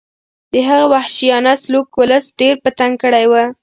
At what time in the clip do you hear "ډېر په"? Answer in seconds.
2.39-2.69